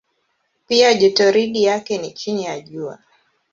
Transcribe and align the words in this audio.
Pia 0.67 0.93
jotoridi 0.93 1.63
yake 1.63 1.97
ni 1.97 2.11
chini 2.11 2.43
ya 2.43 2.61
Jua. 2.61 2.99